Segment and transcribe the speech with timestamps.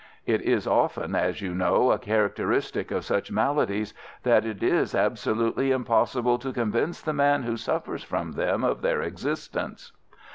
[0.25, 3.93] It is often, as you know, a characteristic of such maladies
[4.23, 9.03] that it is absolutely impossible to convince the man who suffers from them of their
[9.03, 9.91] existence.